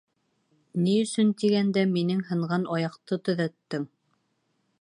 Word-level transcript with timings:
Ни 0.85 0.95
өсөн 1.01 1.29
тигәндә, 1.43 1.85
минең 1.93 2.25
һынған 2.31 2.67
аяҡты 2.79 3.23
төҙәттең. 3.29 3.91